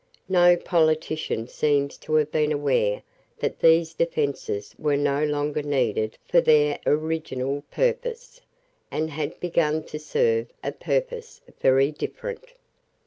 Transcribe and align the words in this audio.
No 0.29 0.57
politician 0.57 1.47
seems 1.47 1.95
to 1.99 2.15
have 2.15 2.31
been 2.31 2.51
aware 2.51 3.03
that 3.37 3.59
these 3.59 3.93
defences 3.93 4.73
were 4.79 4.97
no 4.97 5.23
longer 5.23 5.61
needed 5.61 6.17
for 6.27 6.41
their 6.41 6.79
original 6.87 7.63
purpose, 7.69 8.41
and 8.89 9.11
had 9.11 9.39
begun 9.39 9.83
to 9.83 9.99
serve 9.99 10.47
a 10.63 10.71
purpose 10.71 11.41
very 11.59 11.91
different. 11.91 12.47